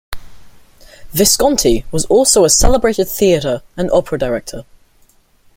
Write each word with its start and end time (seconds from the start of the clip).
Visconti 1.13 1.85
was 1.91 2.05
also 2.05 2.43
a 2.43 2.49
celebrated 2.49 3.05
theatre 3.07 3.61
and 3.77 3.91
opera 3.91 4.17
director. 4.17 4.65